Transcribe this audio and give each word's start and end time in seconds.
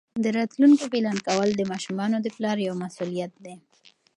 د 0.23 0.25
راتلونکي 0.37 0.85
پلان 0.93 1.17
کول 1.27 1.49
د 1.55 1.61
ماشومانو 1.71 2.17
د 2.21 2.27
پلار 2.35 2.57
یوه 2.67 2.77
مسؤلیت 2.83 3.33
ده. 3.45 3.53